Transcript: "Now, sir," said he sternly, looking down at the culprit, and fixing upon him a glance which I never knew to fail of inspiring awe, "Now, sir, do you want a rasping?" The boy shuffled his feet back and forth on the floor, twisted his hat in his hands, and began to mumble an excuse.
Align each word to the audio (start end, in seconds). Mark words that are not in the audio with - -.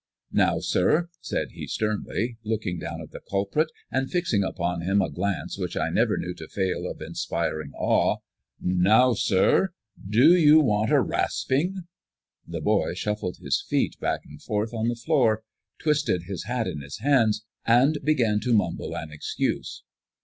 "Now, 0.31 0.57
sir," 0.57 1.11
said 1.21 1.49
he 1.51 1.67
sternly, 1.67 2.39
looking 2.43 2.79
down 2.79 3.03
at 3.03 3.11
the 3.11 3.19
culprit, 3.19 3.67
and 3.91 4.09
fixing 4.09 4.43
upon 4.43 4.81
him 4.81 4.99
a 4.99 5.11
glance 5.11 5.59
which 5.59 5.77
I 5.77 5.91
never 5.91 6.17
knew 6.17 6.33
to 6.37 6.47
fail 6.47 6.87
of 6.89 7.03
inspiring 7.03 7.71
awe, 7.77 8.15
"Now, 8.59 9.13
sir, 9.13 9.75
do 10.03 10.35
you 10.35 10.59
want 10.59 10.89
a 10.91 10.99
rasping?" 10.99 11.83
The 12.47 12.61
boy 12.61 12.95
shuffled 12.95 13.37
his 13.37 13.61
feet 13.69 13.99
back 13.99 14.21
and 14.25 14.41
forth 14.41 14.73
on 14.73 14.87
the 14.87 14.95
floor, 14.95 15.43
twisted 15.77 16.23
his 16.23 16.45
hat 16.45 16.65
in 16.65 16.81
his 16.81 16.97
hands, 16.97 17.45
and 17.63 17.99
began 18.03 18.39
to 18.39 18.55
mumble 18.55 18.97
an 18.97 19.11
excuse. 19.11 19.83